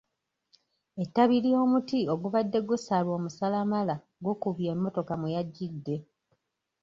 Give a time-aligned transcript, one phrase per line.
[1.03, 5.95] Ettabi ly'omuti ogubadde gusalwa omusalamala gukubye emmotoka mwe yajjidde.